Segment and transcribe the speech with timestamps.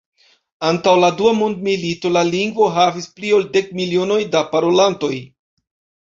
[0.67, 5.11] Antaŭ la dua mondmilito, la lingvo havis pli ol dek milionoj da parolantoj.